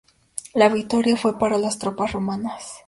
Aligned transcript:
La 0.55 0.67
victoria 0.67 1.15
fue 1.15 1.37
para 1.37 1.59
las 1.59 1.77
tropas 1.77 2.11
romanas. 2.11 2.79